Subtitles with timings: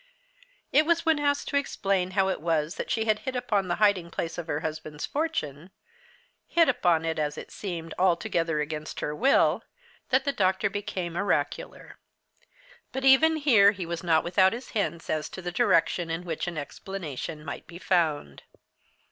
[0.71, 3.75] It was when asked to explain how it was that she had hit upon the
[3.75, 5.69] hiding place of her husband's fortune
[6.47, 9.61] hit upon it, as it seemed, altogether against her will,
[10.09, 11.99] that the doctor became oracular.
[12.91, 16.47] But even here he was not without his hints as to the direction in which
[16.47, 18.41] an explanation might be found.